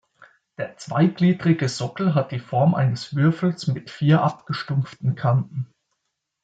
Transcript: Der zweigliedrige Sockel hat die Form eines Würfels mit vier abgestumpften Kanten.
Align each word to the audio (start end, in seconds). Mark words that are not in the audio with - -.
Der 0.57 0.77
zweigliedrige 0.77 1.69
Sockel 1.69 2.15
hat 2.15 2.31
die 2.31 2.39
Form 2.39 2.73
eines 2.73 3.15
Würfels 3.15 3.67
mit 3.67 3.91
vier 3.91 4.23
abgestumpften 4.23 5.13
Kanten. 5.13 5.67